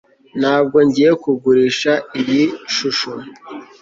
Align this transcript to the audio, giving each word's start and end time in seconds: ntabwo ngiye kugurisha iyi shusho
ntabwo 0.39 0.77
ngiye 0.87 1.11
kugurisha 1.23 1.91
iyi 2.19 2.43
shusho 2.75 3.11